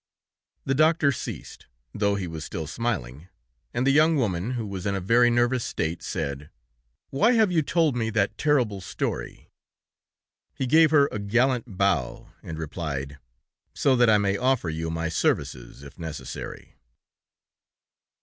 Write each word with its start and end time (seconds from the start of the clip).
The 0.65 0.73
doctor 0.73 1.11
ceased, 1.11 1.67
though 1.93 2.15
he 2.15 2.25
was 2.25 2.43
still 2.43 2.65
smiling, 2.65 3.27
and 3.71 3.85
the 3.85 3.91
young 3.91 4.15
woman, 4.15 4.53
who 4.53 4.65
was 4.65 4.87
in 4.87 4.95
a 4.95 4.99
very 4.99 5.29
nervous 5.29 5.63
state, 5.63 6.01
said: 6.01 6.49
"Why 7.11 7.33
have 7.33 7.51
you 7.51 7.61
told 7.61 7.95
me 7.95 8.09
that 8.09 8.35
terrible 8.39 8.81
story?" 8.81 9.51
He 10.55 10.65
gave 10.65 10.89
her 10.89 11.07
a 11.11 11.19
gallant 11.19 11.77
bow, 11.77 12.31
and 12.41 12.57
replied: 12.57 13.19
"So 13.75 13.95
that 13.95 14.09
I 14.09 14.17
may 14.17 14.37
offer 14.37 14.71
you 14.71 14.89
my 14.89 15.07
services, 15.07 15.83
if 15.83 15.99
necessary." 15.99 16.77